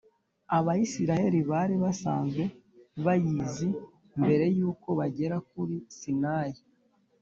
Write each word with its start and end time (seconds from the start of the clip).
abayisiraheli 0.57 1.39
bari 1.51 1.75
basanzwe 1.83 2.43
bayizi 3.05 3.69
mbere 4.21 4.45
y’uko 4.57 4.87
bagera 4.99 5.37
kuri 5.49 5.75
sinayi 5.97 6.61